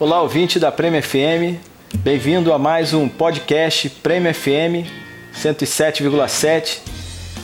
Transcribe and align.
Olá, 0.00 0.22
ouvinte 0.22 0.58
da 0.58 0.72
Prêmio 0.72 1.02
FM. 1.02 1.60
Bem-vindo 1.98 2.54
a 2.54 2.58
mais 2.58 2.94
um 2.94 3.06
podcast 3.06 3.90
Prêmio 3.90 4.34
FM 4.34 4.88
107,7. 5.36 6.78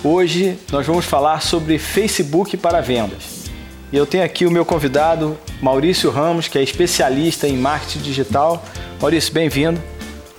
Hoje 0.03 0.59
nós 0.73 0.87
vamos 0.87 1.05
falar 1.05 1.43
sobre 1.43 1.79
Facebook 1.79 2.57
para 2.57 2.81
vendas. 2.81 3.51
E 3.93 3.97
eu 3.99 4.07
tenho 4.07 4.25
aqui 4.25 4.47
o 4.47 4.51
meu 4.51 4.65
convidado, 4.65 5.37
Maurício 5.61 6.11
Ramos, 6.11 6.49
que 6.49 6.57
é 6.57 6.63
especialista 6.63 7.47
em 7.47 7.59
marketing 7.59 7.99
digital. 7.99 8.65
Maurício, 9.03 9.35
bem-vindo. 9.35 9.79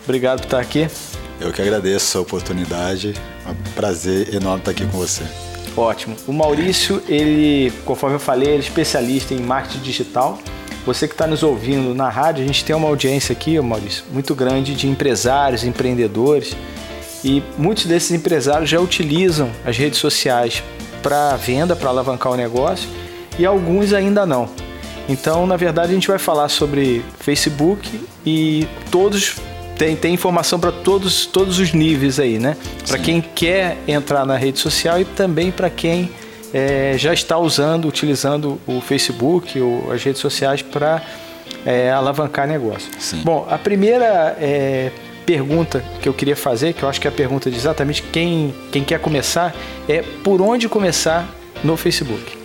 Obrigado 0.03 0.39
por 0.39 0.45
estar 0.45 0.59
aqui. 0.59 0.87
Eu 1.39 1.53
que 1.53 1.61
agradeço 1.61 2.17
a 2.17 2.21
oportunidade. 2.21 3.13
É 3.45 3.51
um 3.51 3.73
prazer 3.75 4.33
enorme 4.33 4.61
estar 4.61 4.71
aqui 4.71 4.87
com 4.87 4.97
você. 4.97 5.21
Ótimo. 5.77 6.15
O 6.25 6.33
Maurício, 6.33 6.99
ele, 7.07 7.71
conforme 7.85 8.15
eu 8.15 8.19
falei, 8.19 8.47
ele 8.47 8.57
é 8.57 8.61
especialista 8.61 9.35
em 9.35 9.39
marketing 9.39 9.83
digital. 9.83 10.39
Você 10.87 11.05
que 11.05 11.13
está 11.13 11.27
nos 11.27 11.43
ouvindo 11.43 11.93
na 11.93 12.07
rádio, 12.07 12.45
a 12.45 12.47
gente 12.47 12.63
tem 12.63 12.73
uma 12.73 12.87
audiência 12.87 13.33
aqui, 13.33 13.59
Maurício, 13.59 14.05
muito 14.09 14.33
grande 14.33 14.73
de 14.73 14.87
empresários, 14.87 15.65
empreendedores. 15.65 16.55
E 17.25 17.43
muitos 17.57 17.85
desses 17.85 18.11
empresários 18.11 18.69
já 18.69 18.79
utilizam 18.79 19.51
as 19.65 19.77
redes 19.77 19.99
sociais 19.99 20.63
para 21.03 21.35
venda, 21.35 21.75
para 21.75 21.89
alavancar 21.89 22.31
o 22.31 22.37
negócio, 22.37 22.87
e 23.37 23.45
alguns 23.45 23.91
ainda 23.91 24.25
não. 24.25 24.47
Então, 25.09 25.45
na 25.45 25.57
verdade, 25.57 25.91
a 25.91 25.93
gente 25.93 26.07
vai 26.07 26.17
falar 26.17 26.47
sobre 26.47 27.03
Facebook 27.19 27.99
e 28.25 28.65
todos 28.89 29.35
tem, 29.77 29.93
tem 29.93 30.13
informação 30.13 30.57
para 30.57 30.71
todos, 30.71 31.25
todos 31.25 31.59
os 31.59 31.73
níveis 31.73 32.17
aí, 32.17 32.39
né? 32.39 32.55
Para 32.87 32.97
quem 32.97 33.19
quer 33.19 33.77
entrar 33.89 34.25
na 34.25 34.37
rede 34.37 34.59
social 34.59 35.01
e 35.01 35.03
também 35.03 35.51
para 35.51 35.69
quem 35.69 36.09
é, 36.53 36.95
já 36.97 37.13
está 37.13 37.37
usando, 37.37 37.87
utilizando 37.87 38.59
o 38.67 38.81
Facebook 38.81 39.59
ou 39.59 39.91
as 39.91 40.03
redes 40.03 40.21
sociais 40.21 40.61
para 40.61 41.01
é, 41.65 41.91
alavancar 41.91 42.47
negócio. 42.47 42.89
Sim. 42.99 43.21
Bom, 43.23 43.45
a 43.49 43.57
primeira 43.57 44.37
é, 44.39 44.91
pergunta 45.25 45.83
que 46.01 46.07
eu 46.07 46.13
queria 46.13 46.35
fazer, 46.35 46.73
que 46.73 46.83
eu 46.83 46.89
acho 46.89 47.01
que 47.01 47.07
é 47.07 47.11
a 47.11 47.13
pergunta 47.13 47.49
de 47.49 47.57
exatamente 47.57 48.01
quem, 48.01 48.53
quem 48.71 48.83
quer 48.83 48.99
começar, 48.99 49.53
é 49.87 50.01
por 50.23 50.41
onde 50.41 50.69
começar 50.69 51.27
no 51.63 51.75
Facebook? 51.75 52.36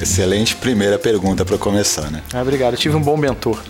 Excelente 0.00 0.56
primeira 0.56 0.98
pergunta 0.98 1.44
para 1.44 1.58
começar, 1.58 2.10
né? 2.10 2.22
Ah, 2.32 2.40
obrigado, 2.40 2.72
eu 2.72 2.78
tive 2.78 2.96
um 2.96 3.02
bom 3.02 3.18
mentor. 3.18 3.62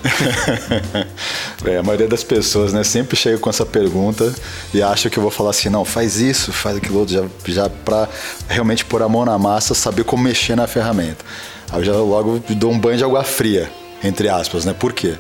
é, 1.67 1.79
a 1.79 1.83
maioria 1.83 2.07
das 2.07 2.23
pessoas, 2.23 2.73
né, 2.73 2.85
sempre 2.85 3.17
chega 3.17 3.37
com 3.37 3.51
essa 3.51 3.67
pergunta 3.67 4.33
e 4.73 4.81
acha 4.81 5.11
que 5.11 5.19
eu 5.19 5.23
vou 5.23 5.33
falar 5.33 5.51
assim, 5.51 5.69
não, 5.69 5.85
faz 5.85 6.19
isso, 6.21 6.53
faz 6.53 6.77
aquilo 6.77 7.01
outro, 7.01 7.15
já, 7.15 7.25
já 7.47 7.69
para 7.69 8.09
realmente 8.49 8.85
pôr 8.85 9.03
a 9.03 9.09
mão 9.09 9.25
na 9.25 9.37
massa, 9.37 9.75
saber 9.75 10.05
como 10.05 10.23
mexer 10.23 10.55
na 10.55 10.69
ferramenta. 10.69 11.25
Aí 11.69 11.81
eu 11.81 11.85
já 11.85 11.93
logo 11.95 12.41
dou 12.51 12.71
um 12.71 12.79
banho 12.79 12.97
de 12.97 13.03
água 13.03 13.25
fria, 13.25 13.69
entre 14.05 14.29
aspas, 14.29 14.65
né? 14.65 14.73
Por 14.73 14.93
quê? 14.93 15.17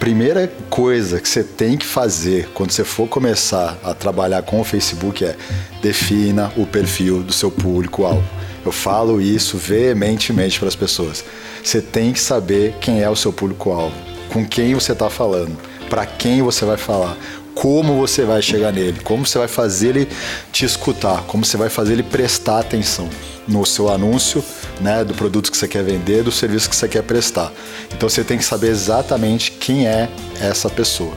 Primeira 0.00 0.52
coisa 0.68 1.20
que 1.20 1.28
você 1.28 1.44
tem 1.44 1.76
que 1.78 1.86
fazer 1.86 2.48
quando 2.52 2.72
você 2.72 2.82
for 2.82 3.06
começar 3.06 3.78
a 3.84 3.94
trabalhar 3.94 4.42
com 4.42 4.60
o 4.60 4.64
Facebook 4.64 5.24
é 5.24 5.36
defina 5.80 6.52
o 6.56 6.66
perfil 6.66 7.22
do 7.22 7.32
seu 7.32 7.50
público-alvo 7.50 8.45
eu 8.68 8.72
falo 8.72 9.20
isso 9.20 9.56
veementemente 9.56 10.58
para 10.58 10.68
as 10.68 10.76
pessoas. 10.76 11.24
Você 11.62 11.80
tem 11.80 12.12
que 12.12 12.20
saber 12.20 12.74
quem 12.80 13.02
é 13.02 13.10
o 13.10 13.16
seu 13.16 13.32
público-alvo, 13.32 13.94
com 14.32 14.46
quem 14.46 14.74
você 14.74 14.92
está 14.92 15.10
falando, 15.10 15.56
para 15.88 16.06
quem 16.06 16.42
você 16.42 16.64
vai 16.64 16.76
falar, 16.76 17.16
como 17.54 17.96
você 17.96 18.24
vai 18.24 18.42
chegar 18.42 18.70
nele, 18.72 19.00
como 19.02 19.26
você 19.26 19.38
vai 19.38 19.48
fazer 19.48 19.88
ele 19.88 20.08
te 20.52 20.64
escutar, 20.64 21.22
como 21.22 21.44
você 21.44 21.56
vai 21.56 21.70
fazer 21.70 21.94
ele 21.94 22.02
prestar 22.02 22.60
atenção 22.60 23.08
no 23.48 23.64
seu 23.64 23.88
anúncio, 23.88 24.44
né, 24.80 25.02
do 25.04 25.14
produto 25.14 25.50
que 25.50 25.56
você 25.56 25.66
quer 25.66 25.82
vender, 25.82 26.22
do 26.22 26.30
serviço 26.30 26.68
que 26.68 26.76
você 26.76 26.86
quer 26.86 27.02
prestar. 27.02 27.50
Então 27.94 28.08
você 28.08 28.22
tem 28.22 28.36
que 28.36 28.44
saber 28.44 28.68
exatamente 28.68 29.52
quem 29.52 29.86
é 29.86 30.08
essa 30.40 30.68
pessoa. 30.68 31.14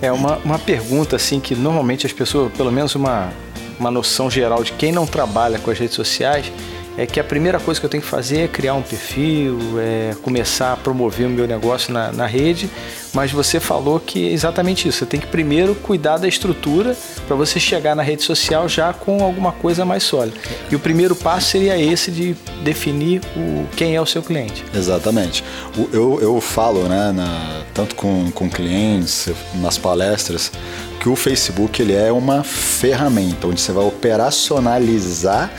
É 0.00 0.12
uma, 0.12 0.36
uma 0.38 0.58
pergunta 0.58 1.16
assim 1.16 1.40
que 1.40 1.54
normalmente 1.54 2.06
as 2.06 2.12
pessoas, 2.12 2.52
pelo 2.52 2.70
menos 2.70 2.94
uma, 2.94 3.32
uma 3.78 3.90
noção 3.90 4.30
geral 4.30 4.62
de 4.62 4.72
quem 4.72 4.92
não 4.92 5.06
trabalha 5.06 5.58
com 5.58 5.70
as 5.70 5.78
redes 5.78 5.96
sociais, 5.96 6.52
é 6.96 7.06
que 7.06 7.20
a 7.20 7.24
primeira 7.24 7.58
coisa 7.58 7.80
que 7.80 7.86
eu 7.86 7.90
tenho 7.90 8.02
que 8.02 8.08
fazer 8.08 8.40
é 8.42 8.48
criar 8.48 8.74
um 8.74 8.82
perfil, 8.82 9.58
é 9.78 10.14
começar 10.22 10.72
a 10.72 10.76
promover 10.76 11.26
o 11.26 11.30
meu 11.30 11.46
negócio 11.46 11.92
na, 11.92 12.12
na 12.12 12.26
rede, 12.26 12.70
mas 13.12 13.32
você 13.32 13.58
falou 13.58 13.98
que 13.98 14.28
é 14.28 14.32
exatamente 14.32 14.88
isso. 14.88 14.98
Você 14.98 15.06
tem 15.06 15.20
que 15.20 15.26
primeiro 15.26 15.74
cuidar 15.74 16.18
da 16.18 16.28
estrutura 16.28 16.96
para 17.26 17.36
você 17.36 17.58
chegar 17.58 17.94
na 17.94 18.02
rede 18.02 18.22
social 18.22 18.68
já 18.68 18.92
com 18.92 19.22
alguma 19.22 19.52
coisa 19.52 19.84
mais 19.84 20.02
sólida. 20.02 20.36
E 20.70 20.76
o 20.76 20.78
primeiro 20.78 21.14
passo 21.14 21.50
seria 21.50 21.80
esse 21.80 22.10
de 22.10 22.36
definir 22.62 23.20
o, 23.36 23.66
quem 23.76 23.96
é 23.96 24.00
o 24.00 24.06
seu 24.06 24.22
cliente. 24.22 24.64
Exatamente. 24.74 25.44
Eu, 25.92 26.18
eu 26.20 26.40
falo, 26.40 26.88
né, 26.88 27.12
na, 27.12 27.62
tanto 27.72 27.94
com, 27.94 28.30
com 28.30 28.48
clientes, 28.50 29.28
nas 29.54 29.78
palestras, 29.78 30.52
que 31.00 31.08
o 31.08 31.16
Facebook 31.16 31.80
ele 31.80 31.94
é 31.94 32.12
uma 32.12 32.44
ferramenta 32.44 33.46
onde 33.46 33.60
você 33.60 33.72
vai 33.72 33.84
operacionalizar 33.84 35.50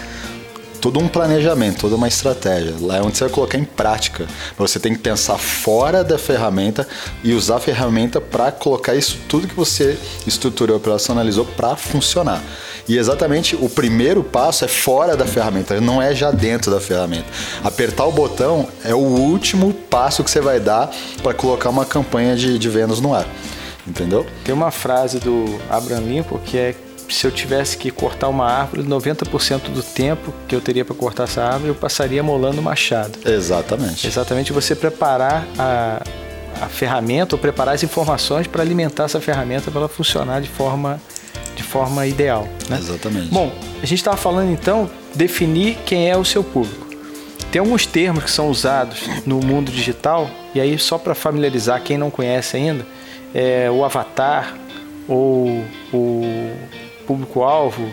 todo 0.82 1.00
um 1.00 1.08
planejamento, 1.08 1.82
toda 1.82 1.96
uma 1.96 2.08
estratégia. 2.08 2.74
Lá 2.82 2.98
é 2.98 3.02
onde 3.02 3.16
você 3.16 3.26
vai 3.26 3.34
colocar 3.34 3.58
em 3.58 3.64
prática. 3.64 4.28
Você 4.58 4.80
tem 4.80 4.94
que 4.94 5.00
pensar 5.00 5.38
fora 5.38 6.04
da 6.04 6.18
ferramenta 6.18 6.88
e 7.24 7.34
usar 7.34 7.58
a 7.58 7.60
ferramenta 7.60 8.20
para 8.20 8.52
colocar 8.52 8.96
isso 8.96 9.20
tudo 9.30 9.48
que 9.48 9.54
você 9.54 9.98
estruturou, 10.26 10.78
operacionalizou 10.78 11.46
para 11.46 11.76
funcionar. 11.76 12.42
E 12.90 12.98
exatamente 12.98 13.56
o 13.56 13.70
primeiro 13.70 14.24
passo 14.24 14.66
é 14.66 14.68
fora 14.68 15.16
da 15.16 15.26
ferramenta, 15.26 15.80
não 15.80 16.02
é 16.02 16.16
já 16.16 16.32
dentro 16.32 16.72
da 16.72 16.82
ferramenta. 16.82 17.26
Apertar 17.64 18.06
o 18.06 18.12
botão 18.12 18.68
é 18.84 18.94
o 18.94 18.98
último 18.98 19.72
passo 19.72 20.24
que 20.24 20.32
você 20.32 20.42
vai 20.42 20.60
dar 20.60 20.90
para 21.22 21.34
colocar 21.34 21.70
uma 21.70 21.86
campanha 21.86 22.36
de, 22.36 22.58
de 22.58 22.70
vendas 22.70 23.00
no 23.00 23.14
ar. 23.14 23.28
Entendeu? 23.88 24.26
Tem 24.44 24.54
uma 24.54 24.72
frase 24.72 25.20
do 25.20 25.60
Abraham 25.70 26.02
Lincoln 26.02 26.40
que 26.40 26.58
é 26.58 26.76
se 27.14 27.26
eu 27.26 27.32
tivesse 27.32 27.78
que 27.78 27.92
cortar 27.92 28.28
uma 28.28 28.46
árvore, 28.46 28.84
90% 28.84 29.70
do 29.70 29.84
tempo 29.84 30.34
que 30.48 30.56
eu 30.56 30.62
teria 30.62 30.86
para 30.86 30.96
cortar 30.96 31.24
essa 31.24 31.44
árvore, 31.44 31.70
eu 31.70 31.76
passaria 31.76 32.22
molando 32.24 32.60
o 32.60 32.64
machado. 32.64 33.20
Exatamente. 33.26 34.08
Exatamente 34.08 34.54
você 34.54 34.76
preparar 34.76 35.46
a, 35.58 36.02
a 36.62 36.68
ferramenta 36.68 37.36
ou 37.36 37.40
preparar 37.40 37.76
as 37.76 37.84
informações 37.84 38.48
para 38.48 38.62
alimentar 38.62 39.06
essa 39.06 39.20
ferramenta 39.20 39.70
para 39.70 39.82
ela 39.82 39.90
funcionar 39.90 40.42
de 40.42 40.50
forma, 40.50 41.02
de 41.56 41.64
forma 41.64 42.06
ideal. 42.08 42.48
Né? 42.70 42.78
Exatamente. 42.78 43.28
Bom, 43.28 43.52
a 43.82 43.86
gente 43.86 44.00
estava 44.00 44.18
falando 44.18 44.52
então 44.52 44.90
definir 45.16 45.78
quem 45.86 46.10
é 46.10 46.18
o 46.18 46.24
seu 46.26 46.44
público. 46.44 46.88
Tem 47.52 47.60
alguns 47.60 47.86
termos 47.86 48.24
que 48.24 48.32
são 48.32 48.50
usados 48.50 49.02
no 49.26 49.42
mundo 49.42 49.72
digital, 49.72 50.30
e 50.56 50.62
aí 50.62 50.78
só 50.80 50.98
para 50.98 51.14
familiarizar 51.14 51.82
quem 51.84 51.98
não 51.98 52.10
conhece 52.10 52.56
ainda, 52.56 52.86
é 53.34 53.70
o 53.70 53.84
avatar 53.84 54.56
ou 55.08 55.64
o 55.92 56.52
público-alvo, 57.02 57.88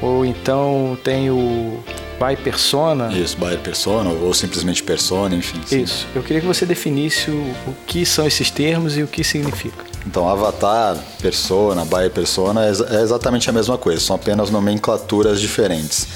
ou 0.00 0.24
então 0.24 0.98
tem 1.02 1.30
o 1.30 1.82
by 2.22 2.36
persona. 2.36 3.12
Isso, 3.12 3.36
by 3.36 3.56
persona, 3.58 4.10
ou 4.10 4.32
simplesmente 4.32 4.82
persona, 4.82 5.34
enfim. 5.34 5.60
Sim. 5.66 5.82
Isso. 5.82 6.06
Eu 6.14 6.22
queria 6.22 6.40
que 6.40 6.46
você 6.46 6.64
definisse 6.64 7.30
o, 7.30 7.34
o 7.66 7.74
que 7.86 8.06
são 8.06 8.26
esses 8.26 8.50
termos 8.50 8.96
e 8.96 9.02
o 9.02 9.08
que 9.08 9.24
significa. 9.24 9.84
Então, 10.06 10.28
avatar, 10.28 10.96
persona, 11.20 11.84
by 11.84 12.10
persona 12.12 12.64
é, 12.64 12.96
é 12.96 13.02
exatamente 13.02 13.48
a 13.50 13.52
mesma 13.52 13.76
coisa, 13.76 14.00
são 14.00 14.16
apenas 14.16 14.50
nomenclaturas 14.50 15.40
diferentes. 15.40 16.06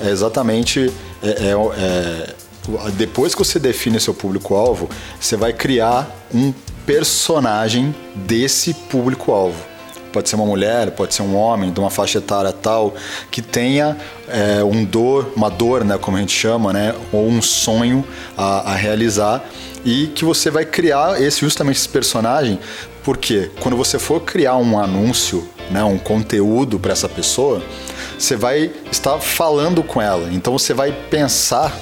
É 0.00 0.08
exatamente. 0.08 0.92
É, 1.22 1.28
é, 1.28 1.54
é, 1.78 2.34
depois 2.92 3.34
que 3.34 3.42
você 3.42 3.58
define 3.58 3.98
seu 3.98 4.14
público-alvo, 4.14 4.88
você 5.18 5.36
vai 5.36 5.52
criar 5.52 6.08
um 6.32 6.52
personagem 6.86 7.94
desse 8.14 8.74
público-alvo 8.74 9.69
pode 10.12 10.28
ser 10.28 10.36
uma 10.36 10.46
mulher, 10.46 10.90
pode 10.92 11.14
ser 11.14 11.22
um 11.22 11.36
homem 11.36 11.72
de 11.72 11.80
uma 11.80 11.90
faixa 11.90 12.18
etária 12.18 12.52
tal, 12.52 12.94
que 13.30 13.40
tenha 13.40 13.96
é, 14.28 14.62
um 14.62 14.84
dor, 14.84 15.32
uma 15.36 15.50
dor, 15.50 15.84
né, 15.84 15.98
como 15.98 16.16
a 16.16 16.20
gente 16.20 16.32
chama, 16.32 16.72
né, 16.72 16.94
ou 17.12 17.26
um 17.26 17.40
sonho 17.40 18.04
a, 18.36 18.72
a 18.72 18.74
realizar 18.74 19.44
e 19.84 20.08
que 20.08 20.24
você 20.24 20.50
vai 20.50 20.64
criar 20.64 21.20
esse 21.20 21.40
justamente 21.40 21.76
esse 21.76 21.88
personagem, 21.88 22.58
porque 23.02 23.50
quando 23.60 23.76
você 23.76 23.98
for 23.98 24.20
criar 24.20 24.56
um 24.56 24.78
anúncio, 24.78 25.48
né, 25.70 25.82
um 25.84 25.98
conteúdo 25.98 26.78
para 26.78 26.92
essa 26.92 27.08
pessoa, 27.08 27.62
você 28.18 28.36
vai 28.36 28.70
estar 28.90 29.18
falando 29.18 29.82
com 29.82 30.00
ela. 30.02 30.28
Então 30.32 30.52
você 30.52 30.74
vai 30.74 30.92
pensar 30.92 31.74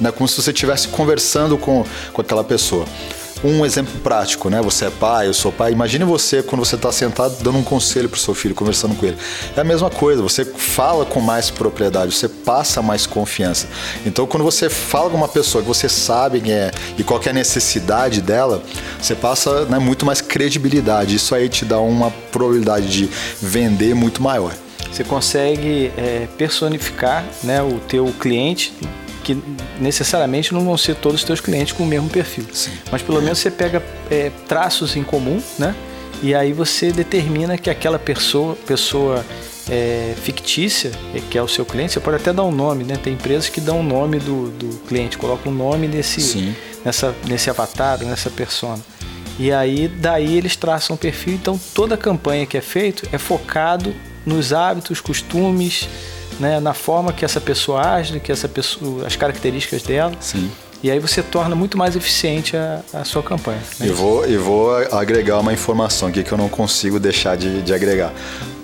né, 0.00 0.12
como 0.12 0.28
se 0.28 0.40
você 0.40 0.50
estivesse 0.50 0.88
conversando 0.88 1.58
com, 1.58 1.84
com 2.12 2.20
aquela 2.20 2.44
pessoa. 2.44 2.86
Um 3.42 3.64
exemplo 3.64 3.98
prático, 4.00 4.50
né? 4.50 4.60
Você 4.60 4.86
é 4.86 4.90
pai, 4.90 5.26
eu 5.26 5.34
sou 5.34 5.50
pai. 5.50 5.72
Imagine 5.72 6.04
você 6.04 6.42
quando 6.42 6.64
você 6.64 6.74
está 6.74 6.92
sentado 6.92 7.42
dando 7.42 7.58
um 7.58 7.62
conselho 7.62 8.08
para 8.08 8.16
o 8.16 8.20
seu 8.20 8.34
filho, 8.34 8.54
conversando 8.54 8.94
com 8.94 9.06
ele. 9.06 9.16
É 9.56 9.60
a 9.60 9.64
mesma 9.64 9.88
coisa, 9.88 10.20
você 10.22 10.44
fala 10.44 11.06
com 11.06 11.20
mais 11.20 11.48
propriedade, 11.48 12.14
você 12.14 12.28
passa 12.28 12.82
mais 12.82 13.06
confiança. 13.06 13.66
Então, 14.04 14.26
quando 14.26 14.42
você 14.42 14.68
fala 14.68 15.08
com 15.08 15.16
uma 15.16 15.28
pessoa 15.28 15.62
que 15.62 15.68
você 15.68 15.88
sabe 15.88 16.40
quem 16.40 16.52
é 16.52 16.70
e 16.98 17.02
qual 17.02 17.20
é 17.24 17.30
a 17.30 17.32
necessidade 17.32 18.20
dela, 18.20 18.62
você 19.00 19.14
passa 19.14 19.64
né, 19.64 19.78
muito 19.78 20.04
mais 20.04 20.20
credibilidade. 20.20 21.16
Isso 21.16 21.34
aí 21.34 21.48
te 21.48 21.64
dá 21.64 21.78
uma 21.80 22.10
probabilidade 22.30 22.90
de 22.90 23.08
vender 23.40 23.94
muito 23.94 24.22
maior. 24.22 24.54
Você 24.92 25.04
consegue 25.04 25.92
é, 25.96 26.26
personificar 26.36 27.24
né, 27.42 27.62
o 27.62 27.78
teu 27.78 28.12
cliente 28.18 28.74
necessariamente 29.80 30.52
não 30.52 30.64
vão 30.64 30.76
ser 30.76 30.94
todos 30.96 31.20
os 31.20 31.26
teus 31.26 31.40
clientes 31.40 31.72
com 31.72 31.82
o 31.82 31.86
mesmo 31.86 32.08
perfil. 32.08 32.46
Sim. 32.52 32.72
Mas 32.90 33.02
pelo 33.02 33.20
menos 33.20 33.38
você 33.38 33.50
pega 33.50 33.82
é, 34.10 34.30
traços 34.46 34.96
em 34.96 35.02
comum, 35.02 35.42
né? 35.58 35.74
E 36.22 36.34
aí 36.34 36.52
você 36.52 36.92
determina 36.92 37.56
que 37.56 37.70
aquela 37.70 37.98
pessoa, 37.98 38.54
pessoa 38.66 39.24
é, 39.70 40.14
fictícia, 40.22 40.90
é, 41.14 41.20
que 41.30 41.38
é 41.38 41.42
o 41.42 41.48
seu 41.48 41.64
cliente, 41.64 41.94
você 41.94 42.00
pode 42.00 42.16
até 42.16 42.32
dar 42.32 42.44
um 42.44 42.52
nome, 42.52 42.84
né? 42.84 42.96
Tem 43.02 43.14
empresas 43.14 43.48
que 43.48 43.60
dão 43.60 43.78
o 43.78 43.80
um 43.80 43.84
nome 43.84 44.18
do, 44.18 44.50
do 44.50 44.78
cliente, 44.86 45.16
colocam 45.16 45.50
um 45.50 45.54
nome 45.54 45.88
nesse, 45.88 46.54
nessa, 46.84 47.14
nesse 47.26 47.48
avatar, 47.48 48.04
nessa 48.04 48.28
persona. 48.28 48.80
E 49.38 49.50
aí 49.50 49.88
daí 49.88 50.36
eles 50.36 50.54
traçam 50.56 50.94
um 50.94 50.98
perfil, 50.98 51.32
então 51.34 51.58
toda 51.74 51.94
a 51.94 51.98
campanha 51.98 52.44
que 52.44 52.58
é 52.58 52.60
feita 52.60 53.08
é 53.10 53.16
focado 53.16 53.94
nos 54.26 54.52
hábitos, 54.52 55.00
costumes, 55.00 55.88
né, 56.40 56.58
na 56.58 56.74
forma 56.74 57.12
que 57.12 57.24
essa 57.24 57.40
pessoa 57.40 57.86
age, 57.94 58.18
que 58.18 58.32
essa 58.32 58.48
pessoa, 58.48 59.06
as 59.06 59.14
características 59.14 59.82
dela. 59.82 60.12
Sim. 60.18 60.50
E 60.82 60.90
aí 60.90 60.98
você 60.98 61.22
torna 61.22 61.54
muito 61.54 61.76
mais 61.76 61.94
eficiente 61.94 62.56
a, 62.56 62.80
a 62.94 63.04
sua 63.04 63.22
campanha. 63.22 63.60
Né? 63.78 63.88
E 63.88 63.90
vou, 63.90 64.26
e 64.26 64.36
vou 64.38 64.74
agregar 64.90 65.38
uma 65.38 65.52
informação 65.52 66.08
aqui 66.08 66.24
que 66.24 66.32
eu 66.32 66.38
não 66.38 66.48
consigo 66.48 66.98
deixar 66.98 67.36
de, 67.36 67.60
de 67.60 67.74
agregar. 67.74 68.14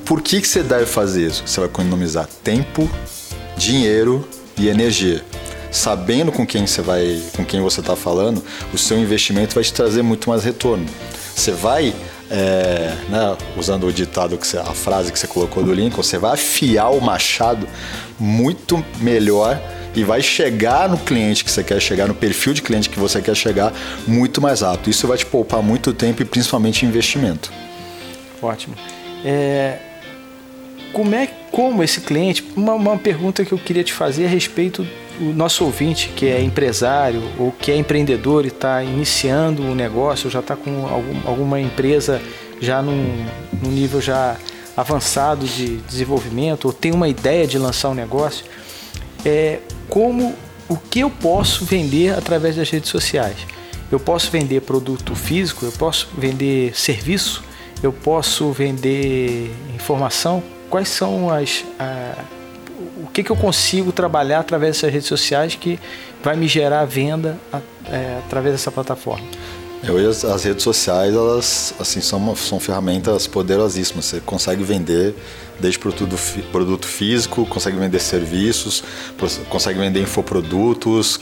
Por 0.04 0.22
que, 0.22 0.40
que 0.40 0.48
você 0.48 0.62
deve 0.62 0.86
fazer 0.86 1.26
isso? 1.26 1.42
Você 1.44 1.60
vai 1.60 1.68
economizar 1.68 2.26
tempo, 2.42 2.88
dinheiro 3.56 4.26
e 4.56 4.68
energia. 4.68 5.22
Sabendo 5.70 6.32
com 6.32 6.46
quem 6.46 6.66
você 6.66 6.80
vai, 6.80 7.22
com 7.36 7.44
quem 7.44 7.60
você 7.60 7.80
está 7.80 7.94
falando, 7.94 8.42
o 8.72 8.78
seu 8.78 8.98
investimento 8.98 9.54
vai 9.54 9.62
te 9.62 9.72
trazer 9.72 10.00
muito 10.00 10.30
mais 10.30 10.42
retorno. 10.42 10.86
Você 11.34 11.50
vai 11.50 11.94
é, 12.30 12.94
né, 13.08 13.36
usando 13.56 13.86
o 13.86 13.92
ditado, 13.92 14.36
que 14.36 14.46
você, 14.46 14.58
a 14.58 14.64
frase 14.64 15.12
que 15.12 15.18
você 15.18 15.26
colocou 15.26 15.62
do 15.62 15.72
Lincoln, 15.72 16.02
você 16.02 16.18
vai 16.18 16.32
afiar 16.34 16.90
o 16.90 17.00
machado 17.00 17.66
muito 18.18 18.84
melhor 19.00 19.60
e 19.94 20.04
vai 20.04 20.20
chegar 20.20 20.88
no 20.88 20.98
cliente 20.98 21.44
que 21.44 21.50
você 21.50 21.64
quer 21.64 21.80
chegar, 21.80 22.06
no 22.06 22.14
perfil 22.14 22.52
de 22.52 22.62
cliente 22.62 22.90
que 22.90 22.98
você 22.98 23.22
quer 23.22 23.34
chegar 23.34 23.72
muito 24.06 24.40
mais 24.40 24.60
rápido. 24.60 24.90
Isso 24.90 25.06
vai 25.06 25.16
te 25.16 25.24
poupar 25.24 25.62
muito 25.62 25.92
tempo 25.92 26.20
e 26.22 26.24
principalmente 26.24 26.84
investimento. 26.84 27.50
Ótimo. 28.42 28.74
É, 29.24 29.78
como 30.92 31.14
é 31.14 31.26
como 31.50 31.82
esse 31.82 32.00
cliente? 32.02 32.44
Uma, 32.54 32.74
uma 32.74 32.98
pergunta 32.98 33.44
que 33.44 33.52
eu 33.52 33.58
queria 33.58 33.82
te 33.82 33.92
fazer 33.92 34.26
a 34.26 34.28
respeito 34.28 34.86
do 35.18 35.32
nosso 35.32 35.64
ouvinte 35.64 36.08
que 36.08 36.26
é 36.26 36.42
empresário 36.42 37.22
ou 37.38 37.52
que 37.52 37.70
é 37.70 37.76
empreendedor 37.76 38.44
e 38.44 38.48
está 38.48 38.82
iniciando 38.82 39.62
um 39.62 39.74
negócio, 39.74 40.30
já 40.30 40.40
está 40.40 40.56
com 40.56 40.86
algum, 40.86 41.28
alguma 41.28 41.60
empresa 41.60 42.20
já 42.60 42.82
num, 42.82 43.26
num 43.62 43.70
nível 43.70 44.00
já 44.00 44.36
avançado 44.76 45.46
de 45.46 45.76
desenvolvimento 45.78 46.66
ou 46.66 46.72
tem 46.72 46.92
uma 46.92 47.08
ideia 47.08 47.46
de 47.46 47.58
lançar 47.58 47.88
um 47.88 47.94
negócio, 47.94 48.44
é 49.24 49.60
como 49.88 50.34
o 50.68 50.76
que 50.76 51.00
eu 51.00 51.10
posso 51.10 51.64
vender 51.64 52.12
através 52.12 52.56
das 52.56 52.68
redes 52.68 52.90
sociais. 52.90 53.38
Eu 53.90 54.00
posso 54.00 54.30
vender 54.30 54.62
produto 54.62 55.14
físico, 55.14 55.64
eu 55.64 55.72
posso 55.72 56.08
vender 56.18 56.76
serviço, 56.76 57.42
eu 57.82 57.92
posso 57.92 58.50
vender 58.50 59.50
informação. 59.74 60.42
Quais 60.68 60.88
são 60.88 61.30
as. 61.30 61.64
Que, 63.16 63.22
que 63.22 63.32
eu 63.32 63.36
consigo 63.36 63.92
trabalhar 63.92 64.40
através 64.40 64.76
dessas 64.76 64.92
redes 64.92 65.08
sociais 65.08 65.54
que 65.54 65.80
vai 66.22 66.36
me 66.36 66.46
gerar 66.46 66.84
venda 66.84 67.38
é, 67.90 68.18
através 68.18 68.52
dessa 68.52 68.70
plataforma? 68.70 69.26
Hoje 69.88 70.26
as, 70.26 70.44
redes 70.44 70.62
sociais 70.62 71.14
elas 71.14 71.72
assim 71.80 72.02
são, 72.02 72.36
são 72.36 72.60
ferramentas 72.60 73.26
poderosíssimas. 73.26 74.04
Você 74.04 74.20
consegue 74.20 74.62
vender 74.62 75.14
desde 75.58 75.78
produto, 75.78 76.14
produto 76.52 76.86
físico, 76.86 77.46
consegue 77.46 77.78
vender 77.78 78.00
serviços, 78.00 78.84
consegue 79.48 79.78
vender 79.78 80.02
infoprodutos, 80.02 81.18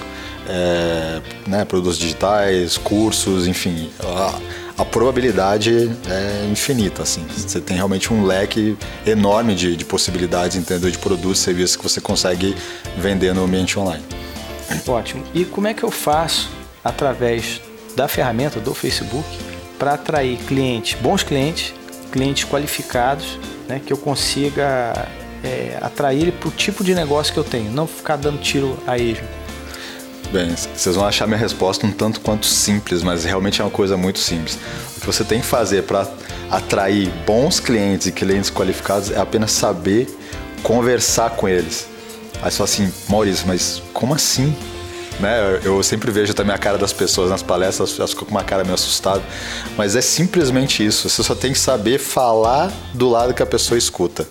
é, 0.49 1.21
né, 1.47 1.65
produtos 1.65 1.97
digitais, 1.97 2.77
cursos, 2.77 3.47
enfim. 3.47 3.89
A, 4.03 4.41
a, 4.77 4.85
probabilidade 4.85 5.91
é 6.09 6.49
infinita, 6.51 7.03
assim. 7.03 7.25
Você 7.29 7.61
tem 7.61 7.77
realmente 7.77 8.13
um 8.13 8.25
leque 8.25 8.77
enorme 9.07 9.55
de, 9.55 9.77
de 9.77 9.85
possibilidades, 9.85 10.57
entendeu? 10.57 10.91
De 10.91 10.99
produtos 10.99 11.41
e 11.41 11.43
serviços 11.43 11.77
que 11.77 11.83
você 11.83 12.01
consegue 12.01 12.57
vender 12.97 13.35
no 13.35 13.45
ambiente 13.45 13.79
online. 13.79 14.05
Ótimo. 14.87 15.25
E 15.33 15.45
como 15.45 15.69
é 15.69 15.75
que 15.75 15.83
eu 15.83 15.91
faço 15.91 16.51
através 16.83 17.61
da 17.97 18.09
ferramenta 18.09 18.61
do 18.61 18.75
Facebook 18.75 19.27
para 19.79 19.95
atrair 19.95 20.39
clientes, 20.39 20.99
bons 21.01 21.23
clientes, 21.23 21.73
clientes 22.11 22.45
qualificados, 22.45 23.39
né, 23.69 23.81
que 23.85 23.93
eu 23.93 23.97
consiga 23.97 25.09
é, 25.43 25.79
atrair 25.81 26.33
para 26.33 26.49
o 26.49 26.53
tipo 26.53 26.83
de 26.83 26.95
negócio 26.95 27.33
que 27.33 27.39
eu 27.39 27.45
tenho, 27.45 27.71
não 27.71 27.87
ficar 27.87 28.17
dando 28.17 28.41
tiro 28.41 28.79
a 28.87 28.99
esmo. 28.99 29.27
Bem, 30.35 30.53
vocês 30.53 30.97
vão 30.97 31.07
achar 31.07 31.29
minha 31.29 31.39
resposta 31.39 31.87
um 31.87 31.93
tanto 31.93 32.21
quanto 32.21 32.45
simples, 32.45 33.05
mas 33.05 33.23
realmente 33.23 33.61
é 33.61 33.65
uma 33.65 33.71
coisa 33.71 33.97
muito 33.97 34.19
simples. 34.19 34.59
O 34.97 35.01
que 35.01 35.07
você 35.07 35.23
tem 35.23 35.39
que 35.39 35.47
fazer 35.47 35.85
para 35.85 36.09
atrair 36.51 37.09
bons 37.25 37.61
clientes 37.61 38.09
e 38.09 38.11
clientes 38.11 38.51
qualificados 38.51 39.13
é 39.13 39.21
apenas 39.21 39.53
saber 39.53 40.09
conversar 40.61 41.31
com 41.37 41.49
eles. 41.49 41.87
Aí 42.43 42.51
fala 42.51 42.65
assim, 42.65 42.93
Maurício, 43.09 43.47
mas 43.47 43.81
como 43.93 44.13
assim? 44.13 44.53
né? 45.21 45.61
Eu 45.63 45.81
sempre 45.85 46.11
vejo 46.11 46.35
também 46.35 46.53
a 46.53 46.59
cara 46.59 46.79
das 46.79 46.93
pessoas 46.93 47.31
nas 47.31 47.41
palestras, 47.41 47.97
elas 47.97 48.11
ficam 48.11 48.25
com 48.27 48.33
uma 48.33 48.43
cara 48.43 48.65
meio 48.65 48.75
assustada. 48.75 49.23
Mas 49.77 49.95
é 49.95 50.01
simplesmente 50.01 50.85
isso. 50.85 51.09
Você 51.09 51.23
só 51.23 51.37
tem 51.37 51.53
que 51.53 51.59
saber 51.61 51.99
falar 51.99 52.73
do 52.93 53.09
lado 53.09 53.33
que 53.33 53.43
a 53.43 53.47
pessoa 53.47 53.79
escuta. 53.79 54.27